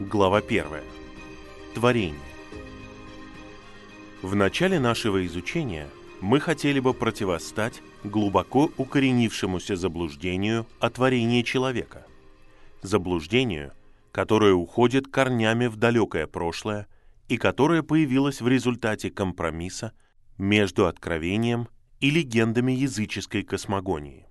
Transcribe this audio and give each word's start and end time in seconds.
Глава 0.00 0.38
1. 0.38 0.64
Творение. 1.74 2.14
В 4.22 4.34
начале 4.34 4.80
нашего 4.80 5.26
изучения 5.26 5.90
мы 6.22 6.40
хотели 6.40 6.80
бы 6.80 6.94
противостать 6.94 7.82
глубоко 8.02 8.70
укоренившемуся 8.78 9.76
заблуждению 9.76 10.66
о 10.78 10.88
творении 10.88 11.42
человека. 11.42 12.06
Заблуждению, 12.80 13.74
которое 14.10 14.54
уходит 14.54 15.06
корнями 15.06 15.66
в 15.66 15.76
далекое 15.76 16.26
прошлое 16.26 16.86
и 17.28 17.36
которое 17.36 17.82
появилось 17.82 18.40
в 18.40 18.48
результате 18.48 19.10
компромисса 19.10 19.92
между 20.38 20.86
откровением 20.86 21.68
и 22.00 22.08
легендами 22.08 22.72
языческой 22.72 23.42
космогонии. 23.42 24.24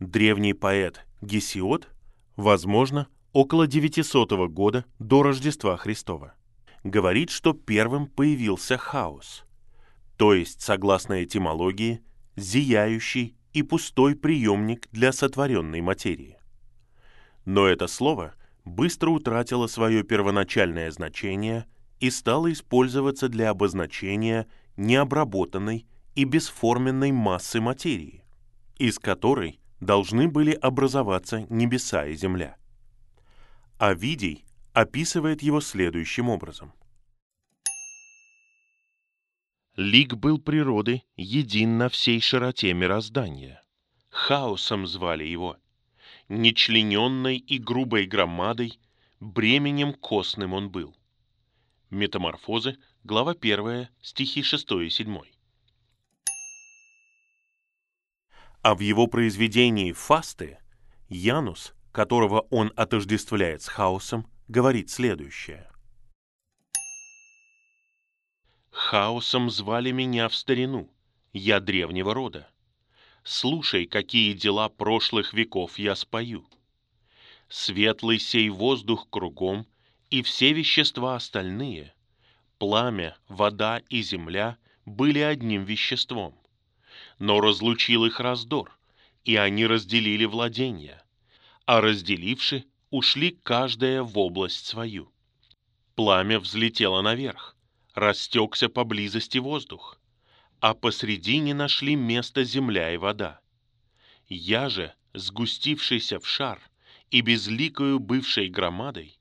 Древний 0.00 0.52
поэт 0.52 1.06
Гесиод, 1.20 1.88
возможно, 2.34 3.06
около 3.36 3.66
900 3.66 4.48
года 4.48 4.86
до 4.98 5.22
Рождества 5.22 5.76
Христова. 5.76 6.32
Говорит, 6.84 7.28
что 7.28 7.52
первым 7.52 8.06
появился 8.06 8.78
хаос, 8.78 9.44
то 10.16 10.32
есть, 10.32 10.62
согласно 10.62 11.22
этимологии, 11.22 12.00
зияющий 12.36 13.36
и 13.52 13.62
пустой 13.62 14.16
приемник 14.16 14.88
для 14.90 15.12
сотворенной 15.12 15.82
материи. 15.82 16.38
Но 17.44 17.66
это 17.66 17.88
слово 17.88 18.32
быстро 18.64 19.10
утратило 19.10 19.66
свое 19.66 20.02
первоначальное 20.02 20.90
значение 20.90 21.66
и 22.00 22.08
стало 22.08 22.50
использоваться 22.50 23.28
для 23.28 23.50
обозначения 23.50 24.46
необработанной 24.78 25.84
и 26.14 26.24
бесформенной 26.24 27.12
массы 27.12 27.60
материи, 27.60 28.24
из 28.78 28.98
которой 28.98 29.60
должны 29.80 30.26
были 30.26 30.52
образоваться 30.52 31.44
небеса 31.50 32.06
и 32.06 32.14
земля– 32.14 32.56
Овидий 33.78 34.46
описывает 34.72 35.42
его 35.42 35.60
следующим 35.60 36.30
образом. 36.30 36.72
Лик 39.76 40.14
был 40.14 40.38
природы 40.38 41.02
един 41.16 41.76
на 41.76 41.90
всей 41.90 42.22
широте 42.22 42.72
мироздания. 42.72 43.62
Хаосом 44.08 44.86
звали 44.86 45.24
его. 45.24 45.58
Нечлененной 46.30 47.36
и 47.36 47.58
грубой 47.58 48.06
громадой, 48.06 48.80
бременем 49.20 49.92
костным 49.92 50.54
он 50.54 50.70
был. 50.70 50.96
Метаморфозы, 51.90 52.78
глава 53.04 53.32
1, 53.32 53.88
стихи 54.00 54.42
6 54.42 54.72
и 54.72 54.88
7. 54.88 55.20
А 58.62 58.74
в 58.74 58.80
его 58.80 59.06
произведении 59.06 59.92
«Фасты» 59.92 60.58
Янус 61.10 61.74
которого 61.96 62.46
он 62.50 62.74
отождествляет 62.76 63.62
с 63.62 63.68
хаосом, 63.68 64.30
говорит 64.48 64.90
следующее. 64.90 65.66
«Хаосом 68.70 69.48
звали 69.48 69.92
меня 69.92 70.28
в 70.28 70.34
старину, 70.34 70.92
я 71.32 71.58
древнего 71.58 72.12
рода. 72.12 72.50
Слушай, 73.22 73.86
какие 73.86 74.34
дела 74.34 74.68
прошлых 74.68 75.32
веков 75.32 75.78
я 75.78 75.94
спою. 75.94 76.46
Светлый 77.48 78.18
сей 78.18 78.50
воздух 78.50 79.08
кругом 79.08 79.66
и 80.10 80.20
все 80.20 80.52
вещества 80.52 81.16
остальные, 81.16 81.94
пламя, 82.58 83.16
вода 83.26 83.80
и 83.88 84.02
земля 84.02 84.58
были 84.84 85.20
одним 85.20 85.64
веществом. 85.64 86.38
Но 87.18 87.40
разлучил 87.40 88.04
их 88.04 88.20
раздор, 88.20 88.78
и 89.24 89.36
они 89.36 89.64
разделили 89.66 90.26
владения 90.26 91.05
а 91.66 91.80
разделивши, 91.80 92.64
ушли 92.90 93.32
каждая 93.42 94.02
в 94.02 94.16
область 94.18 94.66
свою. 94.66 95.12
Пламя 95.96 96.38
взлетело 96.38 97.02
наверх, 97.02 97.56
растекся 97.94 98.68
поблизости 98.68 99.38
воздух, 99.38 100.00
а 100.60 100.74
посредине 100.74 101.54
нашли 101.54 101.96
место 101.96 102.44
земля 102.44 102.94
и 102.94 102.96
вода. 102.96 103.40
Я 104.28 104.68
же, 104.68 104.94
сгустившийся 105.12 106.20
в 106.20 106.26
шар 106.26 106.60
и 107.10 107.20
безликою 107.20 107.98
бывшей 107.98 108.48
громадой, 108.48 109.18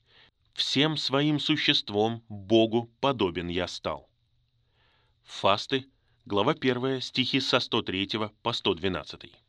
всем 0.54 0.98
своим 0.98 1.40
существом 1.40 2.24
Богу 2.30 2.92
подобен 3.00 3.48
я 3.48 3.68
стал. 3.68 4.10
Фасты, 5.24 5.88
глава 6.26 6.52
1, 6.54 7.02
стихи 7.02 7.40
со 7.40 7.60
103 7.60 8.10
по 8.44 8.54
112. 8.54 9.45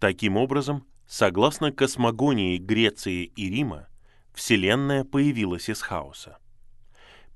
Таким 0.00 0.38
образом, 0.38 0.86
согласно 1.06 1.72
космогонии 1.72 2.56
Греции 2.56 3.24
и 3.24 3.50
Рима, 3.50 3.86
Вселенная 4.32 5.04
появилась 5.04 5.68
из 5.68 5.82
хаоса. 5.82 6.38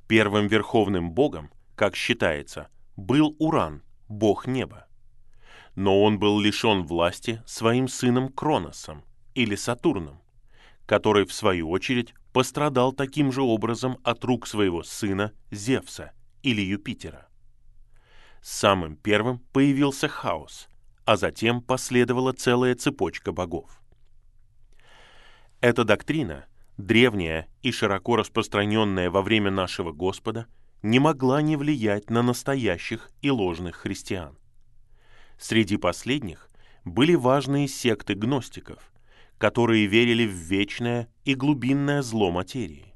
Первым 0.09 0.47
верховным 0.47 1.13
богом, 1.13 1.51
как 1.77 1.95
считается, 1.95 2.69
был 2.97 3.37
Уран, 3.39 3.83
бог 4.09 4.47
неба. 4.47 4.87
Но 5.75 6.03
он 6.03 6.19
был 6.19 6.41
лишен 6.41 6.85
власти 6.85 7.43
своим 7.45 7.87
сыном 7.87 8.31
Кроносом 8.31 9.05
или 9.35 9.57
Сатурном, 9.57 10.23
который, 10.87 11.27
в 11.27 11.35
свою 11.35 11.69
очередь, 11.69 12.15
пострадал 12.33 12.95
таким 12.95 13.31
же 13.31 13.43
образом 13.43 13.99
от 14.05 14.25
рук 14.25 14.47
своего 14.47 14.83
сына 14.83 15.33
Зевса 15.51 16.13
или 16.43 16.63
Юпитера. 16.63 17.29
Самым 18.41 18.97
первым 18.97 19.41
появился 19.53 20.09
хаос– 20.09 20.69
а 21.04 21.16
затем 21.16 21.60
последовала 21.60 22.32
целая 22.32 22.75
цепочка 22.75 23.32
богов. 23.32 23.81
Эта 25.60 25.84
доктрина, 25.84 26.47
древняя 26.76 27.48
и 27.62 27.72
широко 27.72 28.16
распространенная 28.16 29.10
во 29.10 29.22
время 29.22 29.50
нашего 29.50 29.92
Господа, 29.92 30.47
не 30.82 30.98
могла 30.98 31.41
не 31.41 31.56
влиять 31.56 32.10
на 32.10 32.22
настоящих 32.22 33.10
и 33.22 33.31
ложных 33.31 33.76
христиан. 33.76 34.38
Среди 35.38 35.76
последних 35.76 36.50
были 36.84 37.15
важные 37.15 37.69
секты 37.69 38.15
гностиков, 38.15 38.92
которые 39.38 39.86
верили 39.86 40.26
в 40.26 40.32
вечное 40.32 41.09
и 41.25 41.34
глубинное 41.34 42.03
зло 42.03 42.31
материи. 42.31 42.94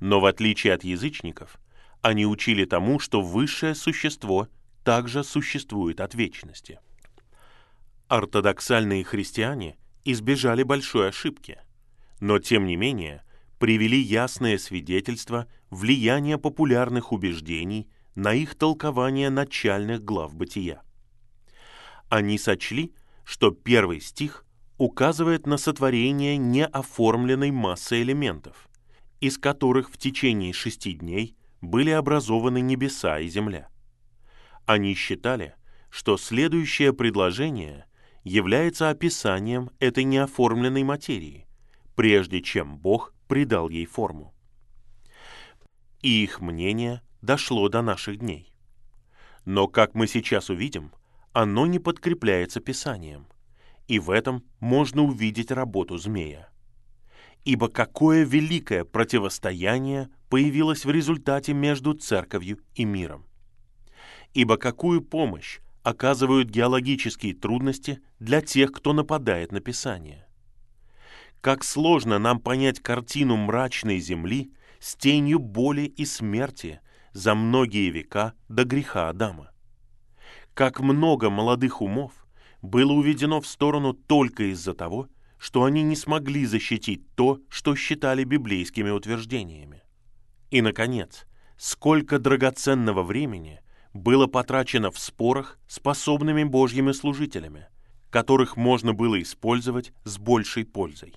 Но 0.00 0.20
в 0.20 0.26
отличие 0.26 0.72
от 0.72 0.84
язычников, 0.84 1.58
они 2.00 2.26
учили 2.26 2.64
тому, 2.64 2.98
что 2.98 3.20
высшее 3.20 3.74
существо 3.74 4.48
также 4.82 5.22
существует 5.22 6.00
от 6.00 6.14
вечности– 6.14 6.80
ортодоксальные 8.12 9.04
христиане 9.04 9.78
избежали 10.04 10.64
большой 10.64 11.08
ошибки, 11.08 11.58
но 12.20 12.38
тем 12.38 12.66
не 12.66 12.76
менее 12.76 13.24
привели 13.58 13.98
ясное 13.98 14.58
свидетельство 14.58 15.48
влияния 15.70 16.36
популярных 16.36 17.12
убеждений 17.12 17.88
на 18.14 18.34
их 18.34 18.54
толкование 18.54 19.30
начальных 19.30 20.04
глав 20.04 20.34
бытия. 20.34 20.82
Они 22.10 22.36
сочли, 22.36 22.92
что 23.24 23.50
первый 23.50 24.02
стих 24.02 24.44
указывает 24.76 25.46
на 25.46 25.56
сотворение 25.56 26.36
неоформленной 26.36 27.50
массы 27.50 28.02
элементов, 28.02 28.68
из 29.20 29.38
которых 29.38 29.90
в 29.90 29.96
течение 29.96 30.52
шести 30.52 30.92
дней 30.92 31.34
были 31.62 31.88
образованы 31.88 32.60
небеса 32.60 33.20
и 33.20 33.28
земля. 33.28 33.70
Они 34.66 34.94
считали, 34.94 35.54
что 35.88 36.18
следующее 36.18 36.92
предложение 36.92 37.86
является 38.24 38.90
описанием 38.90 39.70
этой 39.78 40.04
неоформленной 40.04 40.84
материи, 40.84 41.46
прежде 41.94 42.40
чем 42.40 42.78
Бог 42.78 43.14
придал 43.26 43.68
ей 43.68 43.86
форму. 43.86 44.34
И 46.02 46.22
их 46.22 46.40
мнение 46.40 47.02
дошло 47.20 47.68
до 47.68 47.82
наших 47.82 48.18
дней. 48.18 48.52
Но, 49.44 49.66
как 49.68 49.94
мы 49.94 50.06
сейчас 50.06 50.50
увидим, 50.50 50.92
оно 51.32 51.66
не 51.66 51.78
подкрепляется 51.78 52.60
Писанием, 52.60 53.26
и 53.88 53.98
в 53.98 54.10
этом 54.10 54.44
можно 54.60 55.02
увидеть 55.02 55.50
работу 55.50 55.96
змея. 55.98 56.48
Ибо 57.44 57.68
какое 57.68 58.24
великое 58.24 58.84
противостояние 58.84 60.10
появилось 60.28 60.84
в 60.84 60.90
результате 60.90 61.52
между 61.54 61.94
церковью 61.94 62.60
и 62.74 62.84
миром. 62.84 63.26
Ибо 64.32 64.56
какую 64.56 65.02
помощь 65.02 65.58
оказывают 65.82 66.48
геологические 66.48 67.34
трудности 67.34 68.00
для 68.20 68.40
тех, 68.40 68.72
кто 68.72 68.92
нападает 68.92 69.52
на 69.52 69.60
Писание. 69.60 70.26
Как 71.40 71.64
сложно 71.64 72.18
нам 72.18 72.38
понять 72.38 72.80
картину 72.80 73.36
мрачной 73.36 73.98
земли 73.98 74.52
с 74.78 74.94
тенью 74.94 75.38
боли 75.40 75.82
и 75.82 76.04
смерти 76.04 76.80
за 77.12 77.34
многие 77.34 77.90
века 77.90 78.34
до 78.48 78.64
греха 78.64 79.08
Адама. 79.08 79.50
Как 80.54 80.80
много 80.80 81.30
молодых 81.30 81.82
умов 81.82 82.12
было 82.62 82.92
уведено 82.92 83.40
в 83.40 83.46
сторону 83.46 83.92
только 83.92 84.52
из-за 84.52 84.74
того, 84.74 85.08
что 85.36 85.64
они 85.64 85.82
не 85.82 85.96
смогли 85.96 86.46
защитить 86.46 87.02
то, 87.16 87.40
что 87.48 87.74
считали 87.74 88.22
библейскими 88.22 88.90
утверждениями. 88.90 89.82
И, 90.50 90.60
наконец, 90.60 91.26
сколько 91.56 92.20
драгоценного 92.20 93.02
времени– 93.02 93.60
было 93.92 94.26
потрачено 94.26 94.90
в 94.90 94.98
спорах 94.98 95.58
способными 95.66 96.44
Божьими 96.44 96.92
служителями, 96.92 97.66
которых 98.10 98.56
можно 98.56 98.94
было 98.94 99.20
использовать 99.20 99.92
с 100.04 100.18
большей 100.18 100.64
пользой. 100.64 101.14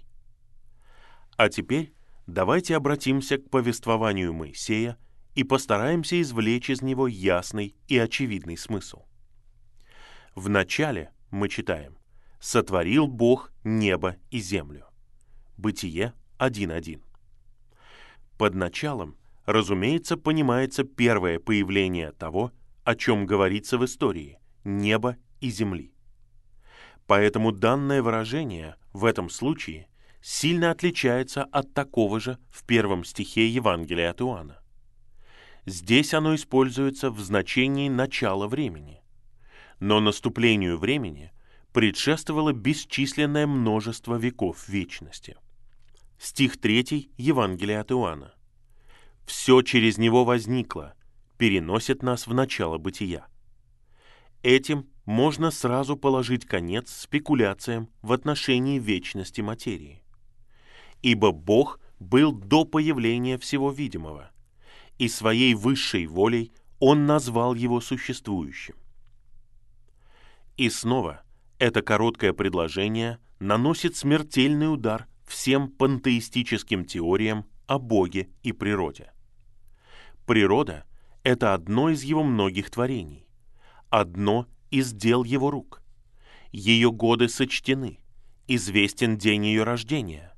А 1.37 1.49
теперь 1.49 1.93
давайте 2.27 2.75
обратимся 2.75 3.37
к 3.37 3.49
повествованию 3.49 4.33
Моисея 4.33 4.97
и 5.35 5.43
постараемся 5.43 6.21
извлечь 6.21 6.69
из 6.69 6.81
него 6.81 7.07
ясный 7.07 7.75
и 7.87 7.97
очевидный 7.97 8.57
смысл. 8.57 9.03
В 10.33 10.49
начале 10.49 11.11
мы 11.31 11.49
читаем 11.49 11.97
«Сотворил 12.39 13.07
Бог 13.07 13.51
небо 13.63 14.17
и 14.31 14.39
землю». 14.39 14.85
Бытие 15.57 16.13
1.1. 16.39 17.01
Под 18.37 18.53
началом, 18.53 19.17
разумеется, 19.45 20.17
понимается 20.17 20.83
первое 20.83 21.39
появление 21.39 22.11
того, 22.11 22.51
о 22.85 22.95
чем 22.95 23.25
говорится 23.25 23.77
в 23.77 23.83
истории– 23.83 24.37
неба 24.63 25.17
и 25.41 25.49
земли. 25.49 25.91
Поэтому 27.07 27.51
данное 27.51 28.01
выражение 28.01 28.75
в 28.93 29.05
этом 29.05 29.29
случае 29.29 29.87
сильно 30.21 30.69
отличается 30.69 31.43
от 31.43 31.73
такого 31.73 32.19
же 32.19 32.37
в 32.49 32.63
первом 32.63 33.03
стихе 33.03 33.47
Евангелия 33.47 34.11
от 34.11 34.21
Иоанна. 34.21 34.59
Здесь 35.65 36.13
оно 36.13 36.35
используется 36.35 37.09
в 37.09 37.19
значении 37.19 37.89
начала 37.89 38.47
времени. 38.47 39.01
Но 39.79 39.99
наступлению 39.99 40.77
времени 40.77 41.31
предшествовало 41.73 42.53
бесчисленное 42.53 43.47
множество 43.47 44.15
веков 44.15 44.69
вечности. 44.69 45.35
Стих 46.19 46.61
3 46.61 47.11
Евангелия 47.17 47.81
от 47.81 47.91
Иоанна. 47.91 48.33
«Все 49.25 49.63
через 49.63 49.97
него 49.97 50.23
возникло, 50.23 50.93
переносит 51.37 52.03
нас 52.03 52.27
в 52.27 52.33
начало 52.33 52.77
бытия». 52.77 53.27
Этим 54.45 54.87
можно 55.05 55.49
сразу 55.49 55.97
положить 55.97 56.45
конец 56.45 56.91
спекуляциям 56.91 57.89
в 58.03 58.13
отношении 58.13 58.77
вечности 58.77 59.41
материи. 59.41 60.03
Ибо 61.01 61.31
Бог 61.31 61.79
был 61.99 62.31
до 62.31 62.63
появления 62.63 63.39
всего 63.39 63.71
видимого, 63.71 64.29
и 64.99 65.07
своей 65.07 65.55
высшей 65.55 66.05
волей 66.05 66.51
Он 66.79 67.07
назвал 67.07 67.55
его 67.55 67.81
существующим. 67.81 68.75
И 70.57 70.69
снова 70.69 71.23
это 71.57 71.81
короткое 71.81 72.31
предложение 72.31 73.17
наносит 73.39 73.95
смертельный 73.95 74.71
удар 74.71 75.07
всем 75.25 75.69
пантеистическим 75.69 76.85
теориям 76.85 77.45
о 77.65 77.79
Боге 77.79 78.29
и 78.43 78.51
природе. 78.51 79.11
Природа— 80.27 80.85
это 81.25 81.55
одно 81.55 81.89
из 81.89 82.03
его 82.03 82.23
многих 82.23 82.69
творений, 82.69 83.27
одно 83.89 84.47
из 84.69 84.93
дел 84.93 85.23
его 85.23 85.49
рук. 85.49 85.81
Ее 86.51 86.91
годы 86.91 87.27
сочтены, 87.29 87.99
известен 88.47 89.17
день 89.17 89.47
ее 89.47 89.63
рождения, 89.63 90.37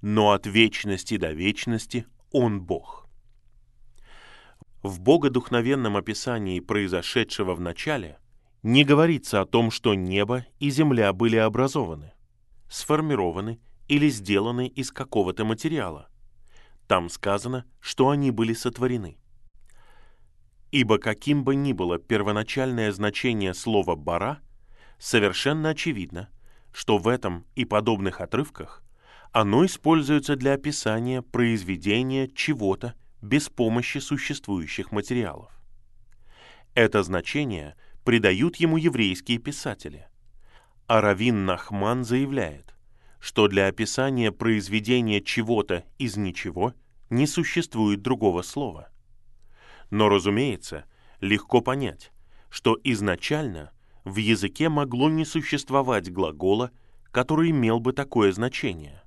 но 0.00 0.30
от 0.30 0.46
вечности 0.46 1.16
до 1.16 1.32
вечности 1.32 2.06
Он 2.30 2.62
Бог. 2.62 3.08
В 4.84 5.00
богодухновенном 5.00 5.96
описании 5.96 6.60
произошедшего 6.60 7.56
в 7.56 7.60
начале 7.60 8.18
не 8.62 8.84
говорится 8.84 9.40
о 9.40 9.46
том, 9.46 9.72
что 9.72 9.94
небо 9.94 10.46
и 10.60 10.70
земля 10.70 11.12
были 11.12 11.36
образованы, 11.36 12.12
сформированы 12.70 13.58
или 13.88 14.08
сделаны 14.08 14.68
из 14.68 14.92
какого-то 14.92 15.44
материала. 15.44 16.08
Там 16.86 17.08
сказано, 17.08 17.64
что 17.80 18.10
они 18.10 18.30
были 18.30 18.52
сотворены. 18.52 19.18
Ибо 20.70 20.98
каким 20.98 21.44
бы 21.44 21.54
ни 21.54 21.72
было 21.72 21.98
первоначальное 21.98 22.92
значение 22.92 23.54
слова 23.54 23.96
«бара», 23.96 24.40
совершенно 24.98 25.70
очевидно, 25.70 26.28
что 26.72 26.98
в 26.98 27.08
этом 27.08 27.46
и 27.54 27.64
подобных 27.64 28.20
отрывках 28.20 28.82
оно 29.32 29.64
используется 29.64 30.36
для 30.36 30.54
описания 30.54 31.22
произведения 31.22 32.28
чего-то 32.28 32.94
без 33.22 33.48
помощи 33.48 33.98
существующих 33.98 34.92
материалов. 34.92 35.52
Это 36.74 37.02
значение 37.02 37.74
придают 38.04 38.56
ему 38.56 38.76
еврейские 38.76 39.38
писатели. 39.38 40.06
А 40.86 41.00
Равин 41.00 41.44
Нахман 41.44 42.04
заявляет, 42.04 42.74
что 43.20 43.48
для 43.48 43.66
описания 43.66 44.32
произведения 44.32 45.20
чего-то 45.20 45.84
из 45.98 46.16
ничего 46.16 46.74
не 47.10 47.26
существует 47.26 48.00
другого 48.00 48.42
слова. 48.42 48.88
Но, 49.90 50.08
разумеется, 50.08 50.84
легко 51.20 51.60
понять, 51.60 52.12
что 52.50 52.78
изначально 52.84 53.72
в 54.04 54.16
языке 54.16 54.68
могло 54.68 55.08
не 55.08 55.24
существовать 55.24 56.12
глагола, 56.12 56.70
который 57.10 57.50
имел 57.50 57.80
бы 57.80 57.92
такое 57.92 58.32
значение. 58.32 59.02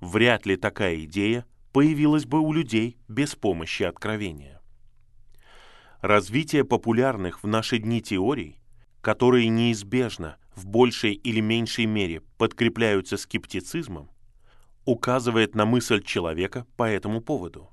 Вряд 0.00 0.46
ли 0.46 0.56
такая 0.56 1.04
идея 1.04 1.44
появилась 1.72 2.24
бы 2.24 2.40
у 2.40 2.52
людей 2.52 2.98
без 3.08 3.34
помощи 3.34 3.82
откровения. 3.82 4.60
Развитие 6.00 6.64
популярных 6.64 7.42
в 7.42 7.46
наши 7.46 7.78
дни 7.78 8.00
теорий, 8.00 8.60
которые 9.00 9.48
неизбежно 9.48 10.36
в 10.54 10.66
большей 10.66 11.12
или 11.12 11.40
меньшей 11.40 11.86
мере 11.86 12.20
подкрепляются 12.38 13.16
скептицизмом, 13.16 14.10
указывает 14.84 15.54
на 15.54 15.66
мысль 15.66 16.02
человека 16.02 16.66
по 16.76 16.84
этому 16.84 17.20
поводу. 17.20 17.70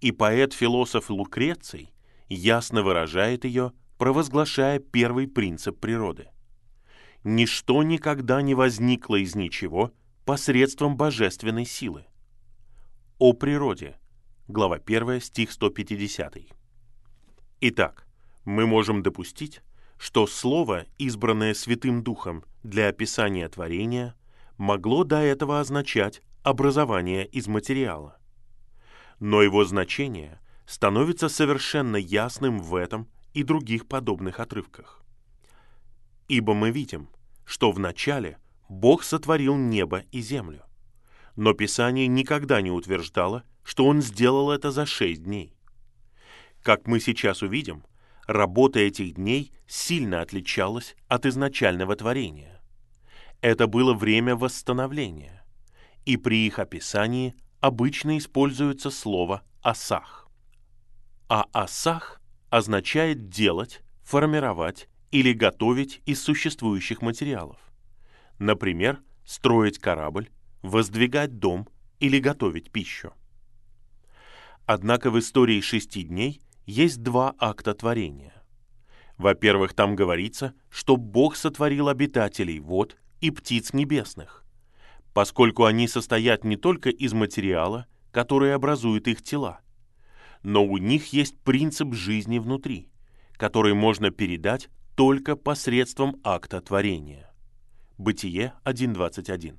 И 0.00 0.12
поэт-философ 0.12 1.10
Лукреций 1.10 1.92
ясно 2.28 2.82
выражает 2.82 3.44
ее, 3.44 3.72
провозглашая 3.98 4.78
первый 4.78 5.28
принцип 5.28 5.78
природы. 5.78 6.28
Ничто 7.22 7.82
никогда 7.82 8.40
не 8.40 8.54
возникло 8.54 9.16
из 9.16 9.34
ничего 9.34 9.92
посредством 10.24 10.96
божественной 10.96 11.66
силы. 11.66 12.06
О 13.18 13.34
природе. 13.34 13.98
Глава 14.48 14.76
1, 14.76 15.20
стих 15.20 15.52
150. 15.52 16.38
Итак, 17.60 18.06
мы 18.46 18.66
можем 18.66 19.02
допустить, 19.02 19.60
что 19.98 20.26
слово, 20.26 20.86
избранное 20.96 21.52
Святым 21.52 22.02
Духом 22.02 22.42
для 22.62 22.88
описания 22.88 23.46
творения, 23.48 24.14
могло 24.56 25.04
до 25.04 25.16
этого 25.16 25.60
означать 25.60 26.22
образование 26.42 27.26
из 27.26 27.48
материала. 27.48 28.19
Но 29.20 29.42
его 29.42 29.64
значение 29.64 30.40
становится 30.66 31.28
совершенно 31.28 31.96
ясным 31.96 32.58
в 32.60 32.74
этом 32.74 33.08
и 33.32 33.42
других 33.42 33.86
подобных 33.86 34.40
отрывках. 34.40 35.02
Ибо 36.28 36.54
мы 36.54 36.70
видим, 36.70 37.08
что 37.44 37.70
вначале 37.70 38.38
Бог 38.68 39.02
сотворил 39.02 39.56
небо 39.56 40.04
и 40.12 40.20
землю. 40.20 40.62
Но 41.36 41.52
Писание 41.54 42.06
никогда 42.06 42.60
не 42.60 42.70
утверждало, 42.70 43.44
что 43.62 43.86
Он 43.86 44.00
сделал 44.00 44.50
это 44.50 44.70
за 44.70 44.86
шесть 44.86 45.24
дней. 45.24 45.54
Как 46.62 46.86
мы 46.86 47.00
сейчас 47.00 47.42
увидим, 47.42 47.84
работа 48.26 48.80
этих 48.80 49.14
дней 49.14 49.52
сильно 49.66 50.20
отличалась 50.20 50.94
от 51.08 51.26
изначального 51.26 51.96
творения. 51.96 52.60
Это 53.40 53.66
было 53.66 53.94
время 53.94 54.36
восстановления, 54.36 55.44
и 56.04 56.16
при 56.16 56.46
их 56.46 56.58
описании 56.58 57.34
обычно 57.60 58.18
используется 58.18 58.90
слово 58.90 59.42
«асах». 59.62 60.28
А 61.28 61.46
«асах» 61.52 62.20
означает 62.48 63.28
делать, 63.28 63.82
формировать 64.02 64.88
или 65.10 65.32
готовить 65.32 66.02
из 66.06 66.22
существующих 66.22 67.02
материалов. 67.02 67.58
Например, 68.38 69.00
строить 69.24 69.78
корабль, 69.78 70.30
воздвигать 70.62 71.38
дом 71.38 71.68
или 72.00 72.18
готовить 72.18 72.70
пищу. 72.70 73.12
Однако 74.66 75.10
в 75.10 75.18
истории 75.18 75.60
шести 75.60 76.02
дней 76.02 76.40
есть 76.66 77.02
два 77.02 77.34
акта 77.38 77.74
творения. 77.74 78.32
Во-первых, 79.18 79.74
там 79.74 79.96
говорится, 79.96 80.54
что 80.70 80.96
Бог 80.96 81.36
сотворил 81.36 81.88
обитателей 81.88 82.58
вод 82.58 82.96
и 83.20 83.30
птиц 83.30 83.72
небесных, 83.72 84.39
поскольку 85.12 85.64
они 85.64 85.88
состоят 85.88 86.44
не 86.44 86.56
только 86.56 86.90
из 86.90 87.12
материала, 87.12 87.86
который 88.12 88.54
образует 88.54 89.08
их 89.08 89.22
тела, 89.22 89.60
но 90.42 90.64
у 90.64 90.78
них 90.78 91.12
есть 91.12 91.38
принцип 91.40 91.94
жизни 91.94 92.38
внутри, 92.38 92.88
который 93.32 93.74
можно 93.74 94.10
передать 94.10 94.68
только 94.94 95.36
посредством 95.36 96.20
акта 96.24 96.60
творения. 96.60 97.32
Бытие 97.98 98.54
1.21. 98.64 99.58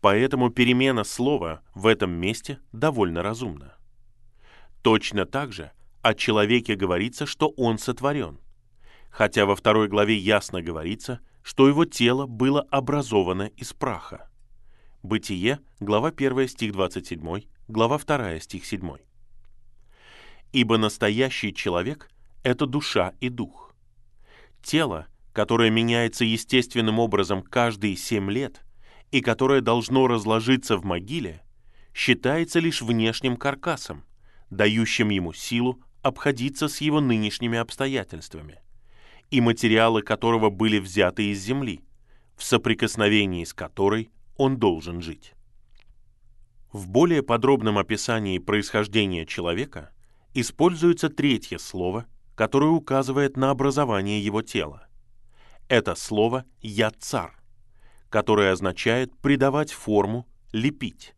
Поэтому 0.00 0.50
перемена 0.50 1.04
слова 1.04 1.62
в 1.74 1.86
этом 1.86 2.10
месте 2.10 2.58
довольно 2.72 3.22
разумна. 3.22 3.74
Точно 4.82 5.26
так 5.26 5.52
же 5.52 5.72
о 6.00 6.14
человеке 6.14 6.74
говорится, 6.74 7.26
что 7.26 7.48
он 7.50 7.78
сотворен, 7.78 8.38
хотя 9.10 9.44
во 9.44 9.54
второй 9.54 9.88
главе 9.88 10.16
ясно 10.16 10.62
говорится, 10.62 11.20
что 11.42 11.68
его 11.68 11.84
тело 11.84 12.26
было 12.26 12.62
образовано 12.70 13.50
из 13.56 13.72
праха. 13.72 14.30
Бытие, 15.02 15.60
глава 15.80 16.08
1, 16.08 16.48
стих 16.48 16.72
27, 16.72 17.42
глава 17.68 17.98
2, 17.98 18.40
стих 18.40 18.66
7. 18.66 18.96
Ибо 20.52 20.78
настоящий 20.78 21.54
человек— 21.54 22.10
это 22.42 22.66
душа 22.66 23.14
и 23.20 23.28
дух. 23.28 23.74
Тело, 24.62 25.06
которое 25.32 25.70
меняется 25.70 26.24
естественным 26.24 26.98
образом 26.98 27.42
каждые 27.42 27.96
семь 27.96 28.30
лет 28.30 28.62
и 29.10 29.20
которое 29.20 29.60
должно 29.60 30.06
разложиться 30.06 30.76
в 30.76 30.84
могиле, 30.84 31.42
считается 31.94 32.60
лишь 32.60 32.82
внешним 32.82 33.36
каркасом, 33.36 34.04
дающим 34.50 35.10
ему 35.10 35.32
силу 35.32 35.80
обходиться 36.02 36.68
с 36.68 36.80
его 36.80 37.00
нынешними 37.00 37.58
обстоятельствами, 37.58 38.60
и 39.30 39.40
материалы 39.40 40.02
которого 40.02 40.50
были 40.50 40.78
взяты 40.78 41.30
из 41.30 41.40
земли, 41.40 41.80
в 42.36 42.42
соприкосновении 42.42 43.44
с 43.44 43.54
которой 43.54 44.10
он 44.36 44.56
должен 44.58 45.02
жить. 45.02 45.34
В 46.72 46.88
более 46.88 47.22
подробном 47.22 47.78
описании 47.78 48.38
происхождения 48.38 49.26
человека 49.26 49.90
используется 50.34 51.08
третье 51.08 51.58
слово, 51.58 52.06
которое 52.34 52.70
указывает 52.70 53.36
на 53.36 53.50
образование 53.50 54.24
его 54.24 54.42
тела. 54.42 54.86
Это 55.68 55.94
слово 55.94 56.44
«я 56.60 56.90
цар», 56.90 57.40
которое 58.08 58.52
означает 58.52 59.16
придавать 59.18 59.72
форму, 59.72 60.26
лепить, 60.52 61.14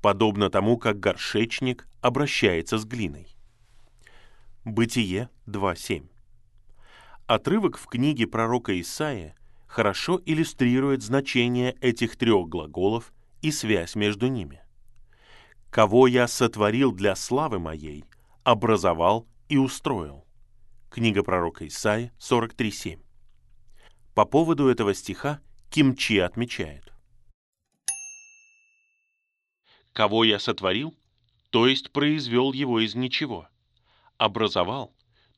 подобно 0.00 0.50
тому, 0.50 0.78
как 0.78 1.00
горшечник 1.00 1.86
обращается 2.00 2.78
с 2.78 2.84
глиной. 2.84 3.26
Бытие 4.64 5.28
2.7. 5.46 6.08
Отрывок 7.30 7.78
в 7.78 7.86
книге 7.86 8.26
пророка 8.26 8.80
Исаия 8.80 9.36
хорошо 9.68 10.20
иллюстрирует 10.26 11.00
значение 11.04 11.76
этих 11.80 12.16
трех 12.16 12.48
глаголов 12.48 13.12
и 13.40 13.52
связь 13.52 13.94
между 13.94 14.26
ними. 14.26 14.64
«Кого 15.70 16.08
я 16.08 16.26
сотворил 16.26 16.90
для 16.90 17.14
славы 17.14 17.60
моей, 17.60 18.04
образовал 18.42 19.28
и 19.48 19.58
устроил». 19.58 20.26
Книга 20.90 21.22
пророка 21.22 21.68
Исаия 21.68 22.12
43.7. 22.18 22.98
По 24.16 24.24
поводу 24.24 24.66
этого 24.66 24.92
стиха 24.92 25.40
Кимчи 25.70 26.18
отмечает. 26.18 26.92
«Кого 29.92 30.24
я 30.24 30.40
сотворил, 30.40 30.96
то 31.50 31.68
есть 31.68 31.92
произвел 31.92 32.52
его 32.52 32.80
из 32.80 32.96
ничего, 32.96 33.46
образовал, 34.18 34.92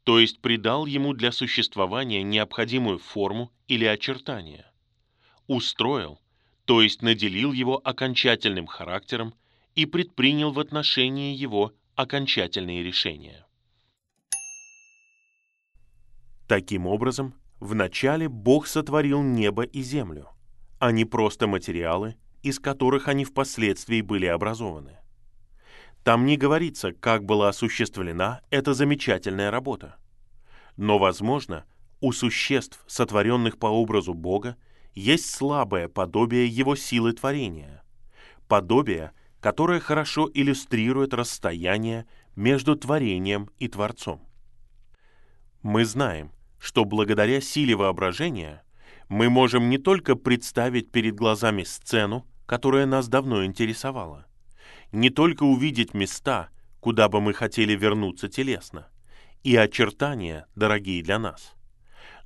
то 0.04 0.18
есть 0.18 0.40
придал 0.40 0.86
ему 0.86 1.12
для 1.12 1.32
существования 1.32 2.22
необходимую 2.22 2.98
форму 2.98 3.52
или 3.68 3.84
очертания, 3.84 4.70
устроил, 5.46 6.20
то 6.64 6.82
есть 6.82 7.02
наделил 7.02 7.52
его 7.52 7.80
окончательным 7.82 8.66
характером 8.66 9.34
и 9.74 9.86
предпринял 9.86 10.52
в 10.52 10.58
отношении 10.58 11.34
его 11.34 11.72
окончательные 11.94 12.82
решения. 12.82 13.46
Таким 16.48 16.86
образом, 16.86 17.34
вначале 17.60 18.28
Бог 18.28 18.66
сотворил 18.66 19.22
небо 19.22 19.62
и 19.62 19.82
землю, 19.82 20.28
а 20.78 20.90
не 20.92 21.04
просто 21.04 21.46
материалы, 21.46 22.16
из 22.42 22.58
которых 22.58 23.08
они 23.08 23.24
впоследствии 23.24 24.00
были 24.00 24.26
образованы. 24.26 24.98
Там 26.04 26.26
не 26.26 26.36
говорится, 26.36 26.92
как 26.92 27.24
была 27.24 27.48
осуществлена 27.48 28.40
эта 28.50 28.74
замечательная 28.74 29.50
работа. 29.50 29.96
Но, 30.76 30.98
возможно, 30.98 31.64
у 32.00 32.12
существ, 32.12 32.82
сотворенных 32.86 33.58
по 33.58 33.66
образу 33.66 34.14
Бога, 34.14 34.56
есть 34.94 35.30
слабое 35.30 35.88
подобие 35.88 36.46
Его 36.48 36.74
силы 36.74 37.12
творения. 37.12 37.84
Подобие, 38.48 39.12
которое 39.40 39.80
хорошо 39.80 40.28
иллюстрирует 40.32 41.14
расстояние 41.14 42.06
между 42.34 42.76
творением 42.76 43.50
и 43.58 43.68
Творцом. 43.68 44.20
Мы 45.62 45.84
знаем, 45.84 46.32
что 46.58 46.84
благодаря 46.84 47.40
силе 47.40 47.76
воображения 47.76 48.64
мы 49.08 49.30
можем 49.30 49.68
не 49.68 49.78
только 49.78 50.16
представить 50.16 50.90
перед 50.90 51.14
глазами 51.14 51.62
сцену, 51.62 52.26
которая 52.46 52.86
нас 52.86 53.08
давно 53.08 53.44
интересовала, 53.44 54.26
не 54.92 55.10
только 55.10 55.42
увидеть 55.42 55.94
места, 55.94 56.50
куда 56.80 57.08
бы 57.08 57.20
мы 57.20 57.32
хотели 57.32 57.74
вернуться 57.74 58.28
телесно, 58.28 58.88
и 59.42 59.56
очертания, 59.56 60.46
дорогие 60.54 61.02
для 61.02 61.18
нас, 61.18 61.54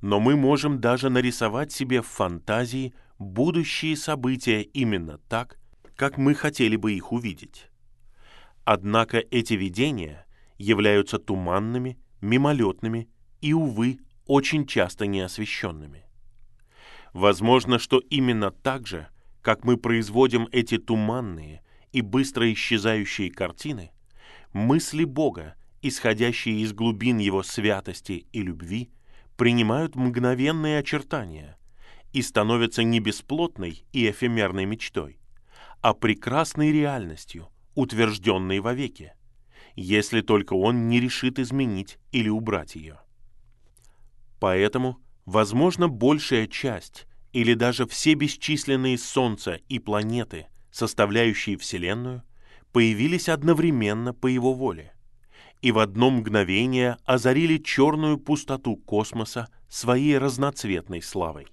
но 0.01 0.19
мы 0.19 0.35
можем 0.35 0.79
даже 0.79 1.09
нарисовать 1.09 1.71
себе 1.71 2.01
в 2.01 2.07
фантазии 2.07 2.93
будущие 3.17 3.95
события 3.95 4.61
именно 4.61 5.17
так, 5.29 5.57
как 5.95 6.17
мы 6.17 6.35
хотели 6.35 6.75
бы 6.75 6.93
их 6.93 7.11
увидеть. 7.11 7.69
Однако 8.63 9.17
эти 9.17 9.53
видения 9.53 10.27
являются 10.57 11.17
туманными, 11.17 11.97
мимолетными 12.21 13.09
и, 13.41 13.53
увы, 13.53 13.99
очень 14.25 14.67
часто 14.67 15.07
неосвещенными. 15.07 16.03
Возможно, 17.13 17.79
что 17.79 17.99
именно 17.99 18.51
так 18.51 18.85
же, 18.85 19.07
как 19.41 19.63
мы 19.63 19.77
производим 19.77 20.47
эти 20.51 20.77
туманные, 20.77 21.63
и 21.97 22.01
быстро 22.01 22.53
исчезающие 22.53 23.31
картины, 23.31 23.89
мысли 24.53 25.03
Бога, 25.03 25.55
исходящие 25.81 26.61
из 26.61 26.71
глубин 26.71 27.17
Его 27.17 27.41
святости 27.41 28.27
и 28.31 28.43
любви, 28.43 28.91
принимают 29.35 29.95
мгновенные 29.95 30.77
очертания 30.77 31.57
и 32.13 32.21
становятся 32.21 32.83
не 32.83 32.99
бесплотной 32.99 33.83
и 33.93 34.11
эфемерной 34.11 34.65
мечтой, 34.65 35.17
а 35.81 35.95
прекрасной 35.95 36.71
реальностью, 36.71 37.49
утвержденной 37.73 38.59
вовеки, 38.59 39.13
если 39.75 40.21
только 40.21 40.53
он 40.53 40.89
не 40.89 40.99
решит 40.99 41.39
изменить 41.39 41.97
или 42.11 42.29
убрать 42.29 42.75
ее. 42.75 42.99
Поэтому, 44.39 44.99
возможно, 45.25 45.87
большая 45.87 46.45
часть 46.45 47.07
или 47.33 47.55
даже 47.55 47.87
все 47.87 48.13
бесчисленные 48.13 48.99
солнца 48.99 49.59
и 49.67 49.79
планеты– 49.79 50.45
составляющие 50.77 51.57
Вселенную, 51.57 52.21
появились 52.71 53.29
одновременно 53.29 54.13
по 54.13 54.27
его 54.27 54.53
воле 54.53 54.93
и 55.63 55.71
в 55.71 55.79
одно 55.79 56.11
мгновение 56.11 56.97
озарили 57.03 57.57
черную 57.57 58.19
пустоту 58.19 58.75
космоса 58.75 59.47
своей 59.67 60.19
разноцветной 60.19 61.01
славой. 61.01 61.47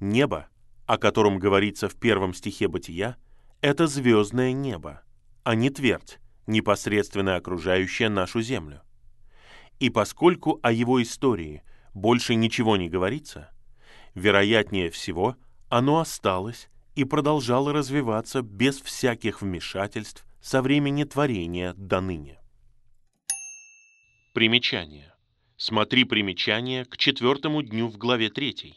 Небо, 0.00 0.48
о 0.86 0.96
котором 0.96 1.38
говорится 1.38 1.90
в 1.90 1.96
первом 1.96 2.32
стихе 2.32 2.66
Бытия, 2.66 3.16
это 3.60 3.86
звездное 3.86 4.52
небо, 4.52 5.02
а 5.42 5.54
не 5.54 5.68
твердь, 5.68 6.20
непосредственно 6.46 7.36
окружающая 7.36 8.08
нашу 8.08 8.40
Землю. 8.40 8.80
И 9.80 9.90
поскольку 9.90 10.60
о 10.62 10.72
его 10.72 11.02
истории 11.02 11.62
больше 11.92 12.36
ничего 12.36 12.78
не 12.78 12.88
говорится, 12.88 13.50
вероятнее 14.14 14.88
всего, 14.88 15.36
оно 15.68 16.00
осталось 16.00 16.70
и 16.94 17.04
продолжало 17.04 17.72
развиваться 17.72 18.42
без 18.42 18.80
всяких 18.80 19.42
вмешательств 19.42 20.24
со 20.40 20.62
времени 20.62 21.04
творения 21.04 21.74
до 21.74 22.00
ныне. 22.00 22.38
Примечание. 24.32 25.14
Смотри 25.56 26.04
примечание 26.04 26.84
к 26.84 26.96
четвертому 26.96 27.62
дню 27.62 27.88
в 27.88 27.96
главе 27.96 28.30
3, 28.30 28.74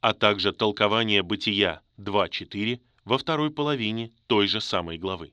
а 0.00 0.12
также 0.12 0.52
толкование 0.52 1.22
Бытия 1.22 1.82
2.4 1.98 2.80
во 3.04 3.18
второй 3.18 3.50
половине 3.50 4.12
той 4.26 4.48
же 4.48 4.60
самой 4.60 4.98
главы. 4.98 5.32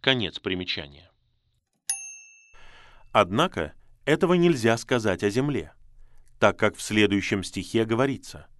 Конец 0.00 0.38
примечания. 0.38 1.10
Однако 3.10 3.74
этого 4.04 4.34
нельзя 4.34 4.76
сказать 4.76 5.22
о 5.24 5.30
земле, 5.30 5.72
так 6.38 6.58
как 6.58 6.76
в 6.76 6.82
следующем 6.82 7.42
стихе 7.42 7.84
говорится– 7.84 8.46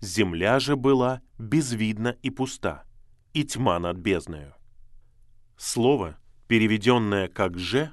земля 0.00 0.58
же 0.58 0.76
была 0.76 1.20
безвидна 1.38 2.16
и 2.22 2.30
пуста, 2.30 2.84
и 3.32 3.44
тьма 3.44 3.78
над 3.78 3.98
бездною. 3.98 4.54
Слово, 5.56 6.18
переведенное 6.48 7.28
как 7.28 7.58
«же» 7.58 7.92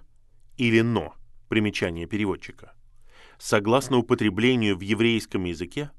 или 0.58 0.82
«но», 0.82 1.14
примечание 1.50 2.08
переводчика, 2.08 2.74
согласно 3.38 3.98
употреблению 3.98 4.78
в 4.78 4.82
еврейском 4.82 5.44
языке, 5.46 5.92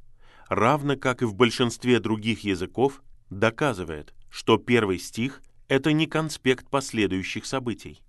равно 0.48 0.96
как 0.96 1.22
и 1.22 1.26
в 1.26 1.34
большинстве 1.34 2.00
других 2.00 2.40
языков, 2.40 3.02
доказывает, 3.30 4.14
что 4.30 4.56
первый 4.56 4.98
стих— 4.98 5.42
это 5.68 5.92
не 5.92 6.06
конспект 6.06 6.68
последующих 6.70 7.44
событий, 7.46 8.02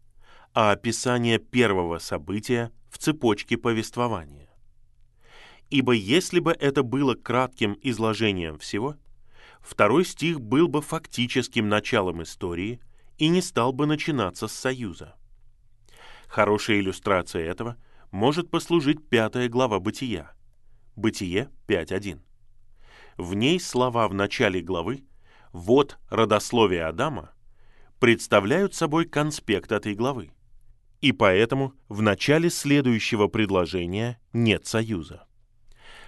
а 0.54 0.72
описание 0.72 1.38
первого 1.38 2.00
события 2.00 2.72
в 2.90 2.98
цепочке 2.98 3.58
повествования 3.58 4.49
ибо 5.70 5.94
если 5.94 6.40
бы 6.40 6.52
это 6.52 6.84
было 6.84 7.16
кратким 7.16 7.78
изложением 7.82 8.58
всего, 8.58 8.96
второй 9.62 10.06
стих 10.06 10.42
был 10.42 10.68
бы 10.68 10.82
фактическим 10.82 11.70
началом 11.70 12.24
истории 12.24 12.80
и 13.18 13.28
не 13.28 13.42
стал 13.42 13.74
бы 13.74 13.86
начинаться 13.86 14.48
с 14.48 14.54
союза. 14.54 15.16
Хорошей 16.28 16.80
иллюстрацией 16.80 17.48
этого 17.48 17.78
может 18.12 18.50
послужить 18.50 19.08
пятая 19.08 19.50
глава 19.50 19.80
Бытия. 19.80 20.32
Бытие 20.96 21.50
5.1. 21.68 22.20
В 23.18 23.34
ней 23.34 23.60
слова 23.60 24.08
в 24.08 24.14
начале 24.14 24.62
главы 24.62 25.04
«Вот 25.52 25.98
родословие 26.10 26.86
Адама» 26.86 27.32
представляют 28.00 28.74
собой 28.74 29.06
конспект 29.06 29.72
этой 29.72 29.94
главы. 29.94 30.32
И 31.02 31.12
поэтому 31.12 31.74
в 31.90 32.02
начале 32.02 32.50
следующего 32.50 33.28
предложения 33.28 34.20
нет 34.34 34.66
союза. 34.66 35.26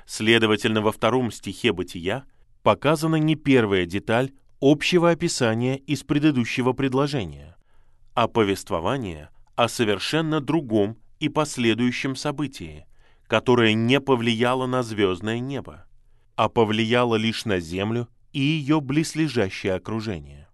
Следовательно, 0.06 0.82
во 0.82 0.92
втором 0.92 1.32
стихе 1.32 1.74
Бытия 1.74 2.26
показана 2.64 3.16
не 3.16 3.36
первая 3.36 3.86
деталь 3.86 4.32
общего 4.60 5.10
описания 5.10 5.78
из 5.78 6.04
предыдущего 6.04 6.74
предложения, 6.74 7.56
а 8.14 8.28
повествование 8.28 9.30
о 9.56 9.68
совершенно 9.68 10.40
другом 10.40 10.98
и 11.20 11.30
последующем 11.30 12.16
событии, 12.16 12.86
которое 13.28 13.74
не 13.74 14.00
повлияло 14.00 14.68
на 14.68 14.84
звездное 14.84 15.40
небо, 15.40 15.86
а 16.36 16.50
повлияло 16.50 17.16
лишь 17.16 17.46
на 17.46 17.60
Землю 17.60 18.08
и 18.34 18.40
ее 18.40 18.82
близлежащее 18.82 19.74
окружение. 19.74 20.48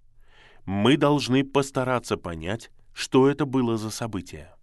Мы 0.66 0.98
должны 0.98 1.44
постараться 1.44 2.18
понять, 2.18 2.72
что 2.94 3.30
это 3.30 3.46
было 3.46 3.78
за 3.78 3.90
событие. 3.90 4.54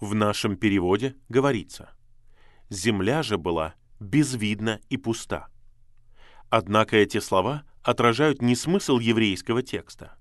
В 0.00 0.14
нашем 0.14 0.56
переводе 0.56 1.16
говорится 1.28 1.90
«Земля 2.74 3.22
же 3.22 3.38
была 3.38 3.74
безвидна 4.00 4.80
и 4.90 4.96
пуста». 4.96 5.48
Однако 6.50 6.96
эти 6.96 7.20
слова 7.20 7.62
отражают 7.82 8.42
не 8.42 8.56
смысл 8.56 8.98
еврейского 8.98 9.62
текста, 9.62 10.16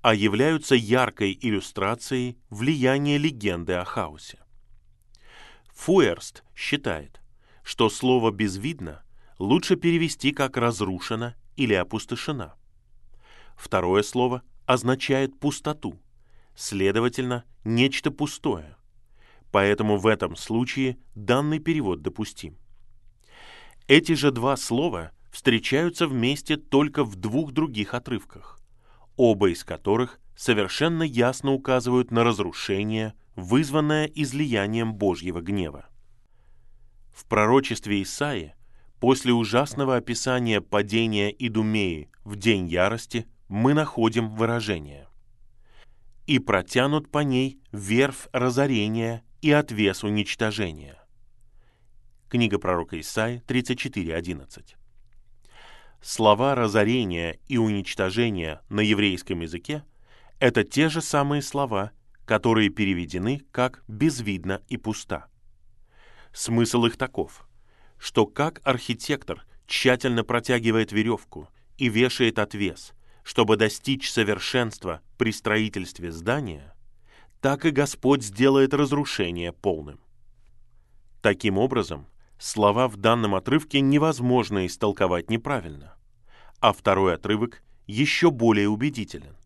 а 0.00 0.14
являются 0.14 0.74
яркой 0.74 1.38
иллюстрацией 1.38 2.38
влияния 2.48 3.18
легенды 3.18 3.74
о 3.74 3.84
хаосе. 3.84 4.38
Фуэрст 5.74 6.42
считает, 6.56 7.20
что 7.62 7.90
слово 7.90 8.30
«безвидно» 8.30 9.02
лучше 9.38 9.76
перевести 9.76 10.32
как 10.32 10.56
«разрушено» 10.56 11.34
или 11.56 11.74
«опустошена». 11.74 12.54
Второе 13.56 14.02
слово 14.02 14.42
означает 14.64 15.38
пустоту, 15.38 16.00
следовательно, 16.56 17.44
нечто 17.64 18.10
пустое. 18.10 18.76
Поэтому 19.50 19.96
в 19.96 20.06
этом 20.06 20.36
случае 20.36 20.98
данный 21.14 21.58
перевод 21.58 22.02
допустим. 22.02 22.56
Эти 23.88 24.12
же 24.12 24.30
два 24.30 24.56
слова 24.56 25.10
встречаются 25.32 26.06
вместе 26.06 26.56
только 26.56 27.04
в 27.04 27.16
двух 27.16 27.52
других 27.52 27.94
отрывках, 27.94 28.60
оба 29.16 29.50
из 29.50 29.64
которых 29.64 30.20
совершенно 30.36 31.02
ясно 31.02 31.52
указывают 31.52 32.10
на 32.10 32.24
разрушение, 32.24 33.14
вызванное 33.34 34.06
излиянием 34.06 34.94
Божьего 34.94 35.40
гнева. 35.40 35.88
В 37.12 37.24
пророчестве 37.26 38.02
Исаии 38.02 38.54
после 39.00 39.32
ужасного 39.32 39.96
описания 39.96 40.60
падения 40.60 41.30
Идумеи 41.30 42.10
в 42.24 42.36
день 42.36 42.68
ярости 42.68 43.26
мы 43.48 43.74
находим 43.74 44.30
выражение 44.30 45.08
«И 46.26 46.38
протянут 46.38 47.10
по 47.10 47.18
ней 47.18 47.60
верфь 47.72 48.28
разорения 48.32 49.24
и 49.42 49.50
отвес 49.50 50.04
уничтожения». 50.04 50.98
Книга 52.28 52.58
пророка 52.58 53.00
Исаи 53.00 53.42
34.11. 53.46 54.76
Слова 56.00 56.54
разорения 56.54 57.38
и 57.48 57.58
уничтожения 57.58 58.62
на 58.68 58.80
еврейском 58.80 59.40
языке– 59.40 59.84
это 60.38 60.64
те 60.64 60.88
же 60.88 61.02
самые 61.02 61.42
слова, 61.42 61.90
которые 62.24 62.70
переведены 62.70 63.42
как 63.50 63.82
«безвидно» 63.88 64.62
и 64.68 64.76
«пуста». 64.76 65.26
Смысл 66.32 66.84
их 66.86 66.96
таков, 66.96 67.48
что 67.98 68.26
как 68.26 68.60
архитектор 68.64 69.44
тщательно 69.66 70.24
протягивает 70.24 70.92
веревку 70.92 71.48
и 71.76 71.88
вешает 71.88 72.38
отвес– 72.38 72.92
чтобы 73.22 73.56
достичь 73.56 74.10
совершенства 74.10 75.02
при 75.16 75.32
строительстве 75.32 76.10
здания, 76.10 76.74
так 77.40 77.64
и 77.64 77.70
Господь 77.70 78.22
сделает 78.22 78.74
разрушение 78.74 79.52
полным. 79.52 80.00
Таким 81.22 81.58
образом, 81.58 82.06
слова 82.38 82.88
в 82.88 82.96
данном 82.96 83.34
отрывке 83.34 83.80
невозможно 83.80 84.66
истолковать 84.66 85.30
неправильно, 85.30 85.94
а 86.60 86.72
второй 86.72 87.14
отрывок 87.14 87.62
еще 87.86 88.30
более 88.30 88.68
убедителен. 88.68 89.36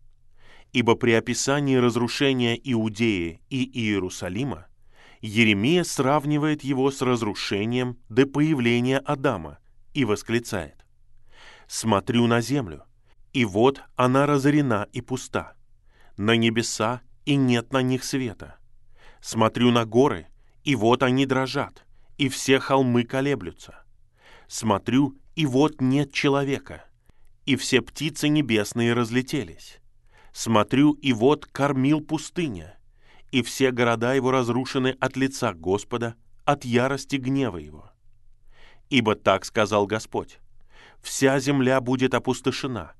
Ибо 0.73 0.95
при 0.95 1.11
описании 1.11 1.77
разрушения 1.77 2.59
Иудеи 2.61 3.41
и 3.49 3.63
Иерусалима 3.63 4.67
Еремия 5.21 5.83
сравнивает 5.83 6.63
его 6.63 6.91
с 6.91 7.01
разрушением 7.01 7.97
до 8.09 8.27
появления 8.27 8.99
Адама 8.99 9.59
и 9.93 10.05
восклицает 10.05 10.85
«Смотрю 11.67 12.27
на 12.27 12.41
землю, 12.41 12.83
и 13.33 13.45
вот 13.45 13.81
она 13.95 14.25
разорена 14.25 14.87
и 14.91 15.01
пуста. 15.01 15.55
На 16.17 16.35
небеса, 16.35 17.01
и 17.25 17.35
нет 17.35 17.73
на 17.73 17.81
них 17.81 18.03
света. 18.03 18.57
Смотрю 19.21 19.71
на 19.71 19.85
горы, 19.85 20.27
и 20.63 20.75
вот 20.75 21.03
они 21.03 21.25
дрожат, 21.25 21.85
и 22.17 22.29
все 22.29 22.59
холмы 22.59 23.03
колеблются. 23.03 23.83
Смотрю, 24.47 25.17
и 25.35 25.45
вот 25.45 25.81
нет 25.81 26.13
человека, 26.13 26.85
и 27.45 27.55
все 27.55 27.81
птицы 27.81 28.27
небесные 28.27 28.93
разлетелись. 28.93 29.79
Смотрю, 30.31 30.93
и 30.93 31.13
вот 31.13 31.45
кормил 31.45 32.01
пустыня, 32.01 32.77
и 33.31 33.41
все 33.41 33.71
города 33.71 34.13
его 34.13 34.31
разрушены 34.31 34.95
от 34.99 35.17
лица 35.17 35.53
Господа, 35.53 36.15
от 36.43 36.63
ярости 36.63 37.15
гнева 37.15 37.57
его. 37.57 37.91
Ибо 38.89 39.15
так 39.15 39.45
сказал 39.45 39.87
Господь, 39.87 40.39
вся 41.01 41.39
земля 41.39 41.81
будет 41.81 42.13
опустошена, 42.13 42.93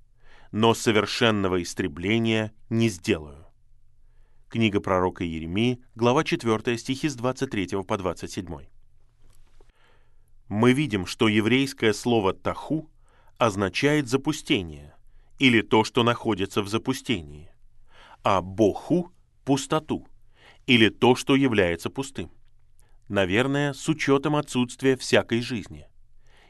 но 0.52 0.74
совершенного 0.74 1.62
истребления 1.62 2.52
не 2.70 2.90
сделаю». 2.90 3.45
Книга 4.56 4.80
пророка 4.80 5.26
Еремии, 5.26 5.84
глава 5.96 6.24
4, 6.24 6.78
стихи 6.78 7.10
с 7.10 7.16
23 7.16 7.84
по 7.84 7.98
27. 7.98 8.58
Мы 10.48 10.72
видим, 10.72 11.06
что 11.06 11.28
еврейское 11.28 11.92
слово 11.94 12.34
«таху» 12.34 12.90
означает 13.38 14.08
«запустение» 14.08 14.96
или 15.40 15.60
то, 15.60 15.84
что 15.84 16.04
находится 16.04 16.62
в 16.62 16.70
запустении, 16.70 17.52
а 18.24 18.40
«боху»— 18.40 19.12
«пустоту» 19.44 20.08
или 20.68 20.88
то, 20.88 21.16
что 21.16 21.36
является 21.36 21.90
пустым. 21.90 22.32
Наверное, 23.10 23.74
с 23.74 23.90
учетом 23.90 24.38
отсутствия 24.38 24.96
всякой 24.96 25.42
жизни. 25.42 25.86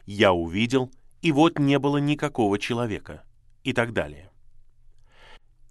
Я 0.06 0.32
увидел, 0.32 0.91
и 1.24 1.32
вот 1.32 1.58
не 1.58 1.80
было 1.80 1.98
никакого 1.98 2.60
человека— 2.60 3.24
и 3.63 3.74
так 3.74 3.94
далее. 3.94 4.30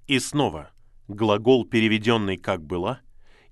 И 0.09 0.19
снова, 0.19 0.73
глагол, 1.09 1.65
переведенный 1.65 2.37
как 2.37 2.63
«была», 2.63 3.01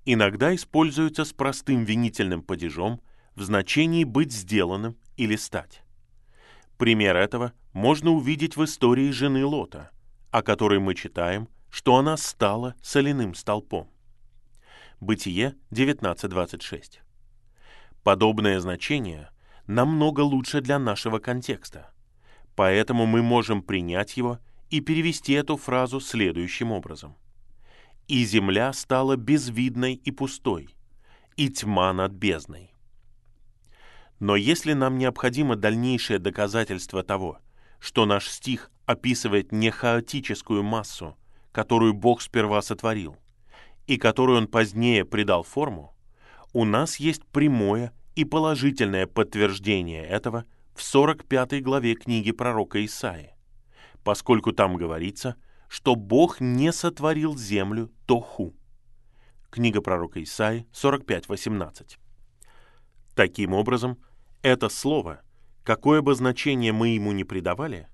иногда 0.04 0.54
используется 0.54 1.24
с 1.24 1.32
простым 1.32 1.84
винительным 1.84 2.42
падежом 2.42 3.00
в 3.34 3.42
значении 3.42 4.04
«быть 4.04 4.32
сделанным» 4.32 4.96
или 5.16 5.36
«стать». 5.36 5.82
Пример 6.78 7.16
этого 7.16 7.52
можно 7.72 8.10
увидеть 8.10 8.56
в 8.56 8.64
истории 8.64 9.10
жены 9.10 9.44
Лота, 9.44 9.90
о 10.30 10.42
которой 10.42 10.80
мы 10.80 10.94
читаем, 10.94 11.48
что 11.70 11.96
она 11.96 12.16
стала 12.16 12.74
соляным 12.82 13.34
столпом. 13.34 13.88
Бытие 15.00 15.54
19.26. 15.70 16.98
Подобное 18.02 18.60
значение 18.60 19.30
намного 19.66 20.20
лучше 20.20 20.60
для 20.60 20.78
нашего 20.78 21.18
контекста. 21.18 21.92
Поэтому 22.56 23.06
мы 23.06 23.22
можем 23.22 23.62
принять 23.62 24.16
его 24.16 24.38
и 24.70 24.80
перевести 24.80 25.32
эту 25.32 25.56
фразу 25.56 26.00
следующим 26.00 26.72
образом. 26.72 27.16
«И 28.12 28.24
земля 28.26 28.72
стала 28.74 29.16
безвидной 29.16 29.94
и 29.94 30.10
пустой, 30.10 30.68
и 31.36 31.48
тьма 31.48 31.92
над 31.94 32.12
бездной». 32.12 32.74
Но 34.20 34.36
если 34.36 34.74
нам 34.74 34.98
необходимо 34.98 35.56
дальнейшее 35.56 36.18
доказательство 36.18 37.02
того, 37.02 37.38
что 37.80 38.04
наш 38.04 38.28
стих 38.28 38.70
описывает 38.84 39.50
не 39.50 39.70
хаотическую 39.70 40.62
массу, 40.62 41.16
которую 41.52 41.94
Бог 41.94 42.20
сперва 42.20 42.60
сотворил, 42.60 43.16
и 43.86 43.96
которую 43.96 44.38
Он 44.38 44.46
позднее 44.46 45.06
придал 45.06 45.42
форму, 45.42 45.96
у 46.52 46.66
нас 46.66 46.96
есть 46.96 47.24
прямое 47.24 47.94
и 48.14 48.26
положительное 48.26 49.06
подтверждение 49.06 50.04
этого– 50.04 50.44
в 50.74 50.82
45 50.82 51.62
главе 51.62 51.94
книги 51.94 52.32
пророка 52.32 52.84
Исаи, 52.84 53.34
поскольку 54.04 54.52
там 54.52 54.76
говорится, 54.76 55.36
что 55.72 55.94
Бог 55.94 56.42
не 56.42 56.70
сотворил 56.70 57.34
землю 57.34 57.90
Тоху. 58.04 58.54
Книга 59.48 59.80
пророка 59.80 60.22
Исаи 60.22 60.66
45.18. 60.74 61.96
Таким 63.14 63.54
образом, 63.54 63.96
это 64.42 64.68
слово, 64.68 65.22
какое 65.64 66.02
бы 66.02 66.14
значение 66.14 66.74
мы 66.74 66.88
ему 66.88 67.12
ни 67.12 67.22
придавали, 67.22 67.88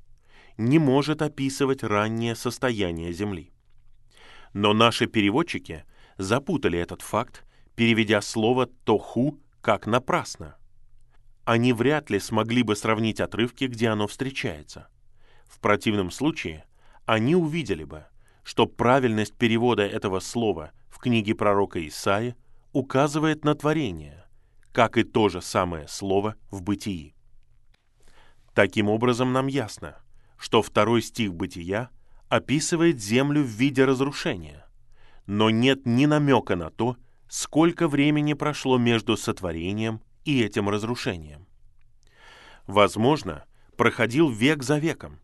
не 0.57 0.81
может 0.81 1.23
описывать 1.23 1.85
раннее 1.85 2.35
состояние 2.35 3.13
Земли. 3.13 3.53
Но 4.55 4.73
наши 4.73 5.07
переводчики 5.07 5.85
запутали 6.17 6.81
этот 6.81 7.01
факт, 7.03 7.47
переведя 7.77 8.23
слово 8.23 8.67
«тоху» 8.67 9.39
как 9.61 9.87
«напрасно» 9.87 10.57
они 11.45 11.73
вряд 11.73 12.11
ли 12.11 12.19
смогли 12.19 12.65
бы 12.65 12.75
сравнить 12.75 13.21
отрывки, 13.21 13.67
где 13.67 13.89
оно 13.89 14.07
встречается. 14.09 14.89
В 15.47 15.61
противном 15.61 16.11
случае 16.11 16.67
они 17.09 17.35
увидели 17.35 17.85
бы, 17.85 18.05
что 18.45 18.67
правильность 18.67 19.33
перевода 19.33 19.83
этого 19.83 20.21
слова 20.21 20.73
в 20.91 20.99
книге 20.99 21.35
пророка 21.35 21.85
Исаия 21.89 22.37
указывает 22.75 23.47
на 23.47 23.55
творение, 23.55 24.27
как 24.73 24.99
и 24.99 25.05
то 25.05 25.31
же 25.31 25.41
самое 25.41 25.89
слово 25.89 26.37
в 26.51 26.61
бытии. 26.61 27.15
Таким 28.53 28.91
образом, 28.91 29.33
нам 29.33 29.47
ясно, 29.47 29.97
что 30.37 30.61
второй 30.61 31.01
стих 31.01 31.33
Бытия 31.33 31.89
описывает 32.29 33.01
землю 33.01 33.43
в 33.43 33.47
виде 33.47 33.87
разрушения, 33.87 34.67
но 35.25 35.49
нет 35.49 35.87
ни 35.87 36.05
намека 36.05 36.57
на 36.57 36.69
то, 36.69 36.99
сколько 37.27 37.89
времени 37.89 38.35
прошло 38.35 38.77
между 38.77 39.17
сотворением 39.17 40.03
и 40.27 40.43
этим 40.43 40.69
разрушением. 40.69 41.47
Возможно, 42.67 43.47
проходил 43.79 44.29
век 44.29 44.63
за 44.63 44.77
веком, 44.77 45.21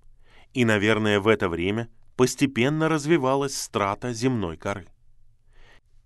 и, 0.54 0.64
наверное, 0.64 1.20
в 1.20 1.28
это 1.28 1.48
время 1.48 1.88
постепенно 2.16 2.88
развивалась 2.88 3.60
страта 3.60 4.12
земной 4.12 4.56
коры. 4.56 4.86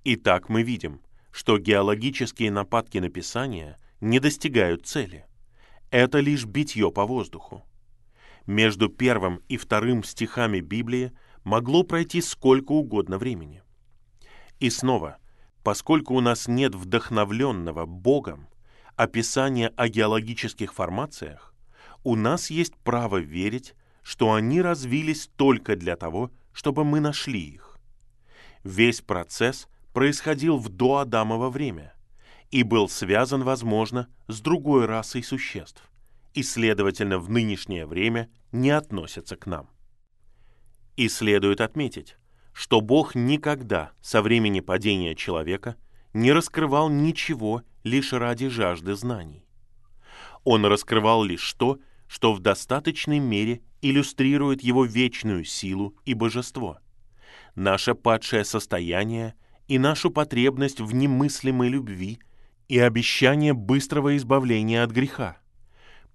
Итак, 0.04 0.48
мы 0.48 0.62
видим, 0.62 1.02
что 1.30 1.58
геологические 1.58 2.50
нападки 2.50 2.98
на 2.98 3.10
Писание 3.10 3.78
не 4.00 4.18
достигают 4.18 4.86
цели. 4.86 5.26
Это 5.90 6.20
лишь 6.20 6.46
битье 6.46 6.90
по 6.90 7.04
воздуху. 7.04 7.62
Между 8.46 8.88
первым 8.88 9.42
и 9.48 9.58
вторым 9.58 10.02
стихами 10.02 10.60
Библии 10.60 11.12
могло 11.44 11.82
пройти 11.82 12.22
сколько 12.22 12.72
угодно 12.72 13.18
времени. 13.18 13.62
И 14.60 14.70
снова, 14.70 15.18
поскольку 15.62 16.14
у 16.14 16.20
нас 16.20 16.48
нет 16.48 16.74
вдохновленного 16.74 17.84
Богом 17.84 18.48
описания 18.96 19.68
о 19.76 19.88
геологических 19.88 20.72
формациях, 20.72 21.54
у 22.02 22.16
нас 22.16 22.48
есть 22.48 22.74
право 22.76 23.18
верить, 23.18 23.74
что 24.08 24.32
они 24.32 24.62
развились 24.62 25.28
только 25.36 25.76
для 25.76 25.94
того, 25.94 26.30
чтобы 26.54 26.82
мы 26.82 26.98
нашли 26.98 27.40
их. 27.40 27.78
Весь 28.64 29.02
процесс 29.02 29.68
происходил 29.92 30.56
в 30.56 30.70
доадамово 30.70 31.50
время 31.50 31.92
и 32.50 32.62
был 32.62 32.88
связан, 32.88 33.42
возможно, 33.44 34.08
с 34.26 34.40
другой 34.40 34.86
расой 34.86 35.22
существ, 35.22 35.82
и, 36.32 36.42
следовательно, 36.42 37.18
в 37.18 37.28
нынешнее 37.28 37.84
время 37.84 38.30
не 38.50 38.70
относятся 38.70 39.36
к 39.36 39.44
нам. 39.44 39.68
И 40.96 41.10
следует 41.10 41.60
отметить, 41.60 42.16
что 42.54 42.80
Бог 42.80 43.14
никогда 43.14 43.92
со 44.00 44.22
времени 44.22 44.60
падения 44.60 45.14
человека 45.16 45.76
не 46.14 46.32
раскрывал 46.32 46.88
ничего 46.88 47.60
лишь 47.84 48.14
ради 48.14 48.48
жажды 48.48 48.94
знаний. 48.94 49.44
Он 50.44 50.64
раскрывал 50.64 51.24
лишь 51.24 51.52
то, 51.52 51.78
что 52.06 52.32
в 52.32 52.40
достаточной 52.40 53.18
мере 53.18 53.60
иллюстрирует 53.82 54.62
его 54.62 54.84
вечную 54.84 55.44
силу 55.44 55.96
и 56.04 56.14
божество, 56.14 56.78
наше 57.54 57.94
падшее 57.94 58.44
состояние 58.44 59.34
и 59.66 59.78
нашу 59.78 60.10
потребность 60.10 60.80
в 60.80 60.94
немыслимой 60.94 61.68
любви 61.68 62.18
и 62.68 62.78
обещание 62.78 63.52
быстрого 63.52 64.16
избавления 64.16 64.82
от 64.82 64.90
греха, 64.90 65.38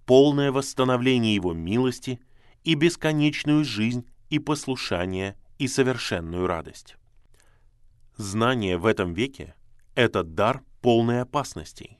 полное 0.06 0.52
восстановление 0.52 1.34
его 1.34 1.52
милости 1.52 2.20
и 2.62 2.74
бесконечную 2.74 3.64
жизнь 3.64 4.06
и 4.30 4.38
послушание 4.38 5.36
и 5.58 5.68
совершенную 5.68 6.46
радость. 6.46 6.96
Знание 8.16 8.76
в 8.76 8.86
этом 8.86 9.12
веке– 9.12 9.54
это 9.94 10.22
дар 10.22 10.62
полной 10.80 11.22
опасностей, 11.22 11.98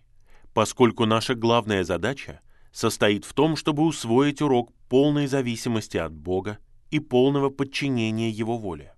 поскольку 0.53 1.07
наша 1.07 1.35
главная 1.35 1.85
задача 1.85 2.41
состоит 2.73 3.25
в 3.25 3.33
том, 3.35 3.57
чтобы 3.57 3.85
усвоить 3.85 4.43
урок 4.43 4.73
полной 4.95 5.27
зависимости 5.27 5.97
от 5.97 6.15
Бога 6.15 6.61
и 6.93 7.01
полного 7.01 7.51
подчинения 7.51 8.31
Его 8.31 8.57
воле. 8.57 8.95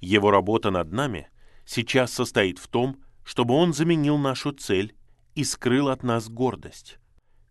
Его 0.00 0.30
работа 0.30 0.70
над 0.70 0.90
нами 0.90 1.28
сейчас 1.66 2.14
состоит 2.14 2.58
в 2.58 2.66
том, 2.66 2.96
чтобы 3.22 3.52
Он 3.52 3.74
заменил 3.74 4.16
нашу 4.16 4.52
цель 4.52 4.96
и 5.34 5.44
скрыл 5.44 5.90
от 5.90 6.02
нас 6.02 6.30
гордость. 6.30 6.98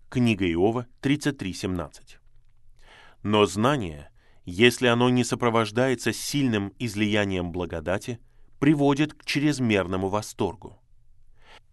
Книга 0.10 0.52
Иова 0.52 0.88
33.17. 1.04 2.18
Но 3.22 3.46
знание, 3.46 4.10
если 4.46 4.88
оно 4.88 5.12
не 5.12 5.24
сопровождается 5.24 6.12
сильным 6.12 6.74
излиянием 6.80 7.52
благодати, 7.52 8.20
приводит 8.58 9.14
к 9.14 9.24
чрезмерному 9.24 10.10
восторгу. 10.10 10.82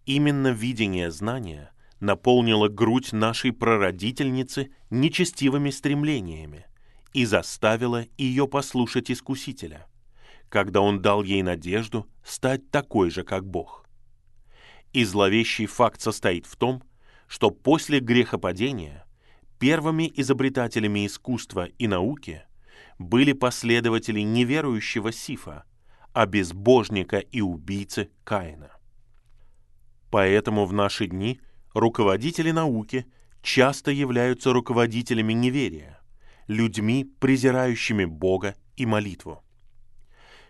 Именно 0.05 0.49
видение 0.49 1.11
знания– 1.11 1.71
наполнила 2.01 2.69
грудь 2.69 3.13
нашей 3.13 3.53
прародительницы 3.53 4.71
нечестивыми 4.91 5.71
стремлениями 5.71 6.67
и 7.13 7.25
заставила 7.25 8.05
ее 8.19 8.47
послушать 8.47 9.11
Искусителя, 9.11 9.87
когда 10.49 10.81
он 10.81 11.01
дал 11.01 11.23
ей 11.23 11.43
надежду 11.43 12.07
стать 12.25 12.71
такой 12.71 13.11
же, 13.11 13.25
как 13.25 13.47
Бог. 13.47 13.87
И 14.93 15.05
зловещий 15.05 15.67
факт 15.67 16.01
состоит 16.01 16.47
в 16.47 16.57
том, 16.57 16.83
что 17.27 17.51
после 17.51 18.01
грехопадения 18.01 19.07
первыми 19.59 20.13
изобретателями 20.15 21.07
искусства 21.07 21.67
и 21.79 21.89
науки 21.89 22.43
были 22.99 23.33
последователи 23.33 24.21
неверующего 24.21 25.13
Сифа, 25.13 25.65
а 26.13 26.27
безбожника 26.27 27.19
и 27.19 27.41
убийцы 27.41 28.11
Каина. 28.25 28.71
Поэтому 30.11 30.67
в 30.67 30.73
наши 30.73 31.07
дни– 31.07 31.41
руководители 31.77 32.53
науки 32.53 33.07
часто 33.43 33.91
являются 33.91 34.55
руководителями 34.55 35.35
неверия, 35.35 36.01
людьми, 36.47 37.05
презирающими 37.21 38.07
Бога 38.07 38.55
и 38.77 38.87
молитву. 38.87 39.45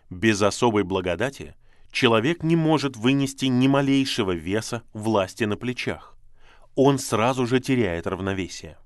Без 0.09 0.41
особой 0.41 0.85
благодати 0.85 1.57
человек 1.91 2.45
не 2.45 2.55
может 2.55 2.97
вынести 2.97 3.47
ни 3.47 3.67
малейшего 3.67 4.31
веса 4.33 4.85
власти 4.93 5.43
на 5.45 5.57
плечах. 5.57 6.17
Он 6.77 7.01
сразу 7.01 7.45
же 7.45 7.59
теряет 7.59 8.07
равновесие. 8.07 8.79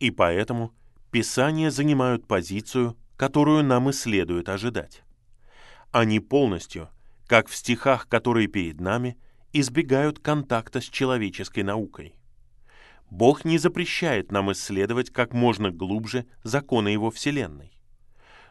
И 0.00 0.10
поэтому 0.10 0.72
Писания 1.12 1.70
занимают 1.70 2.26
позицию, 2.26 2.96
которую 3.16 3.62
нам 3.62 3.88
и 3.88 3.92
следует 3.92 4.48
ожидать. 4.48 5.04
Они 5.92 6.18
полностью, 6.18 6.88
как 7.28 7.46
в 7.46 7.54
стихах, 7.54 8.08
которые 8.08 8.48
перед 8.48 8.80
нами– 8.80 9.16
избегают 9.52 10.18
контакта 10.18 10.80
с 10.80 10.84
человеческой 10.84 11.62
наукой. 11.62 12.14
Бог 13.10 13.44
не 13.44 13.58
запрещает 13.58 14.30
нам 14.30 14.52
исследовать 14.52 15.10
как 15.10 15.32
можно 15.32 15.70
глубже 15.70 16.26
законы 16.42 16.88
Его 16.88 17.10
Вселенной. 17.10 17.72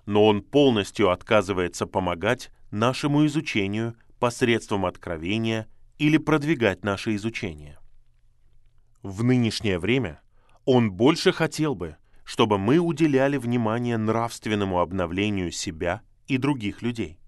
Но 0.05 0.25
Он 0.25 0.41
полностью 0.41 1.11
отказывается 1.11 1.85
помогать 1.85 2.51
нашему 2.71 3.25
изучению 3.27 3.95
посредством 4.19 4.85
откровения 4.85 5.67
или 5.99 6.17
продвигать 6.17 6.83
наше 6.83 7.15
изучение. 7.15 7.77
В 9.03 9.23
нынешнее 9.23 9.77
время 9.77 10.21
Он 10.65 10.91
больше 10.91 11.31
хотел 11.31 11.75
бы, 11.75 11.97
чтобы 12.23 12.57
мы 12.57 12.79
уделяли 12.79 13.37
внимание 13.37 13.97
нравственному 13.97 14.79
обновлению 14.79 15.51
себя 15.51 16.01
и 16.27 16.37
других 16.37 16.81
людей 16.81 17.19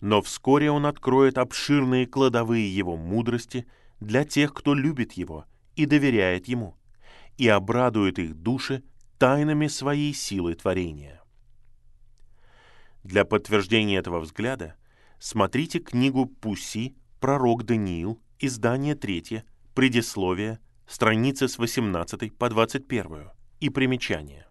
но 0.00 0.22
вскоре 0.22 0.70
он 0.70 0.86
откроет 0.86 1.38
обширные 1.38 2.06
кладовые 2.06 2.74
его 2.74 2.96
мудрости 2.96 3.66
для 4.00 4.24
тех, 4.24 4.54
кто 4.54 4.74
любит 4.74 5.12
его 5.12 5.44
и 5.76 5.86
доверяет 5.86 6.48
ему, 6.48 6.76
и 7.36 7.48
обрадует 7.48 8.18
их 8.18 8.34
души 8.34 8.82
тайнами 9.18 9.66
своей 9.66 10.14
силы 10.14 10.54
творения. 10.54 11.22
Для 13.04 13.24
подтверждения 13.24 13.98
этого 13.98 14.20
взгляда 14.20 14.76
смотрите 15.18 15.78
книгу 15.78 16.26
Пуси 16.26 16.96
«Пророк 17.18 17.64
Даниил», 17.64 18.20
издание 18.38 18.94
3, 18.94 19.42
предисловие, 19.74 20.58
страницы 20.86 21.48
с 21.48 21.58
18 21.58 22.34
по 22.36 22.48
21 22.48 23.30
и 23.60 23.68
примечания. 23.68 24.46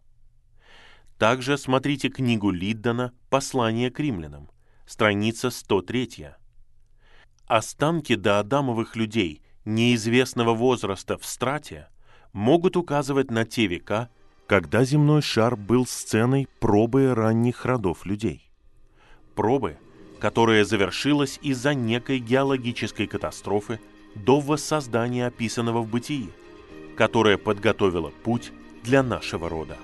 Также 1.18 1.58
смотрите 1.58 2.10
книгу 2.10 2.52
Лиддана 2.52 3.14
«Послание 3.30 3.92
к 3.92 4.00
римлянам», 4.00 4.50
страница 4.90 5.52
103. 5.52 6.30
Останки 7.46 8.16
доадамовых 8.16 8.96
людей 8.96 9.44
неизвестного 9.64 10.56
возраста 10.56 11.20
в 11.20 11.26
страте 11.28 11.90
могут 12.34 12.76
указывать 12.76 13.30
на 13.30 13.46
те 13.46 13.68
века, 13.68 14.10
когда 14.48 14.84
земной 14.84 15.22
шар 15.22 15.56
был 15.56 15.86
сценой 15.86 16.48
пробы 16.60 17.14
ранних 17.14 17.66
родов 17.66 18.04
людей. 18.08 18.50
Пробы, 19.36 19.78
которая 20.20 20.66
завершилась 20.66 21.38
из-за 21.44 21.76
некой 21.76 22.18
геологической 22.18 23.06
катастрофы 23.06 23.80
до 24.16 24.40
воссоздания 24.40 25.28
описанного 25.28 25.84
в 25.84 25.88
бытии, 25.88 26.32
которая 26.98 27.38
подготовила 27.38 28.10
путь 28.24 28.52
для 28.84 29.04
нашего 29.04 29.50
рода. 29.50 29.78